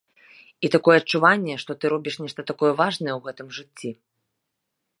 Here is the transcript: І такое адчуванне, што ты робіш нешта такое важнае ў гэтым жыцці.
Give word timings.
І 0.67 0.69
такое 0.75 0.95
адчуванне, 1.01 1.57
што 1.63 1.71
ты 1.83 1.91
робіш 1.93 2.15
нешта 2.23 2.41
такое 2.51 2.71
важнае 2.81 3.13
ў 3.17 3.21
гэтым 3.27 3.47
жыцці. 3.59 3.89